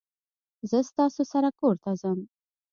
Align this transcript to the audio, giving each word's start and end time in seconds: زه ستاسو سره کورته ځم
زه 0.69 0.77
ستاسو 0.89 1.21
سره 1.31 1.49
کورته 1.59 1.91
ځم 2.01 2.19